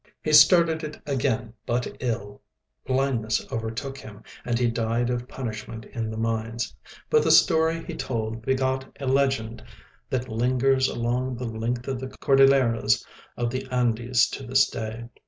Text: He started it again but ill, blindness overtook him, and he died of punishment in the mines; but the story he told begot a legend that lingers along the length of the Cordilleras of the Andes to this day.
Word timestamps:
He 0.23 0.33
started 0.33 0.83
it 0.83 0.99
again 1.05 1.53
but 1.67 1.95
ill, 1.99 2.41
blindness 2.87 3.45
overtook 3.51 3.99
him, 3.99 4.23
and 4.43 4.57
he 4.57 4.67
died 4.67 5.11
of 5.11 5.27
punishment 5.27 5.85
in 5.85 6.09
the 6.09 6.17
mines; 6.17 6.75
but 7.07 7.23
the 7.23 7.29
story 7.29 7.85
he 7.85 7.93
told 7.93 8.41
begot 8.41 8.97
a 8.99 9.05
legend 9.05 9.63
that 10.09 10.27
lingers 10.27 10.87
along 10.87 11.35
the 11.35 11.45
length 11.45 11.87
of 11.87 11.99
the 11.99 12.09
Cordilleras 12.19 13.05
of 13.37 13.51
the 13.51 13.67
Andes 13.69 14.27
to 14.31 14.41
this 14.43 14.67
day. 14.67 15.03